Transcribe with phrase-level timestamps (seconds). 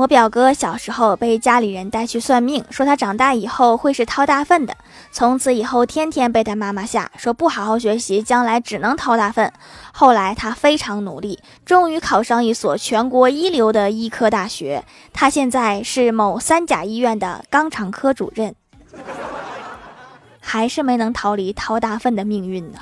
[0.00, 4.74] 我表哥小时候被家里人带去算命说他长大以后会是掏大粪的。
[5.12, 9.52] 从此以后天天被他妈妈吓说不好好学习将来只能掏大粪。
[9.92, 14.82] 后来他非常努力终于考上一所全国一流的医科大学。
[15.12, 18.54] 他现在是某三甲医院的肛肠科主任。
[20.40, 22.78] 还是没能逃离掏大粪的命运呢。